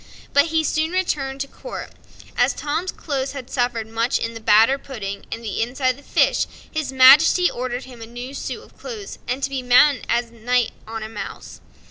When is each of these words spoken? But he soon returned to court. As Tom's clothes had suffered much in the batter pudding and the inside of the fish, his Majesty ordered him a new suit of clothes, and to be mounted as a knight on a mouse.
But 0.33 0.45
he 0.47 0.63
soon 0.63 0.93
returned 0.93 1.41
to 1.41 1.47
court. 1.47 1.91
As 2.35 2.53
Tom's 2.55 2.91
clothes 2.91 3.33
had 3.33 3.51
suffered 3.51 3.85
much 3.87 4.17
in 4.17 4.33
the 4.33 4.39
batter 4.39 4.79
pudding 4.79 5.27
and 5.31 5.43
the 5.43 5.61
inside 5.61 5.91
of 5.91 5.97
the 5.97 6.01
fish, 6.01 6.47
his 6.71 6.91
Majesty 6.91 7.51
ordered 7.51 7.83
him 7.83 8.01
a 8.01 8.07
new 8.07 8.33
suit 8.33 8.63
of 8.63 8.79
clothes, 8.79 9.19
and 9.27 9.43
to 9.43 9.49
be 9.51 9.61
mounted 9.61 10.07
as 10.09 10.31
a 10.31 10.33
knight 10.33 10.71
on 10.87 11.03
a 11.03 11.07
mouse. 11.07 11.61